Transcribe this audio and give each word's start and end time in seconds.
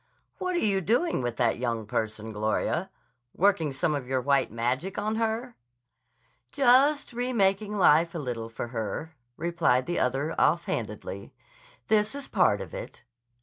"What 0.39 0.55
are 0.55 0.65
you 0.65 0.81
doing 0.81 1.21
with 1.21 1.37
that 1.37 1.59
young 1.59 1.85
person, 1.85 2.31
Gloria? 2.33 2.89
Working 3.35 3.71
some 3.71 3.93
of 3.93 4.07
your 4.07 4.19
white 4.19 4.51
magic 4.51 4.97
on 4.97 5.17
her?" 5.17 5.55
"Just 6.51 7.13
remaking 7.13 7.77
life 7.77 8.15
a 8.15 8.17
little 8.17 8.49
for 8.49 8.69
her," 8.69 9.15
replied 9.37 9.85
the 9.85 9.99
other 9.99 10.33
offhandedly. 10.39 11.35
"This 11.87 12.15
is 12.15 12.27
part 12.27 12.61
of 12.61 12.73
it." 12.73 13.03